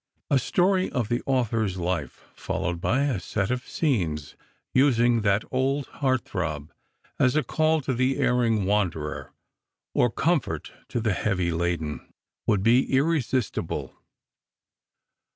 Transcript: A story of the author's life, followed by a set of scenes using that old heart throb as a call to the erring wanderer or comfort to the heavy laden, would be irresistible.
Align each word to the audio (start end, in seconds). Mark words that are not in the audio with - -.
A 0.31 0.39
story 0.39 0.89
of 0.89 1.09
the 1.09 1.21
author's 1.27 1.77
life, 1.77 2.25
followed 2.33 2.81
by 2.81 3.03
a 3.03 3.19
set 3.19 3.51
of 3.51 3.67
scenes 3.67 4.35
using 4.73 5.21
that 5.21 5.43
old 5.51 5.85
heart 6.01 6.21
throb 6.25 6.71
as 7.19 7.35
a 7.35 7.43
call 7.43 7.81
to 7.81 7.93
the 7.93 8.17
erring 8.17 8.65
wanderer 8.65 9.31
or 9.93 10.09
comfort 10.09 10.71
to 10.87 11.01
the 11.01 11.13
heavy 11.13 11.51
laden, 11.51 11.99
would 12.47 12.63
be 12.63 12.91
irresistible. 12.91 13.93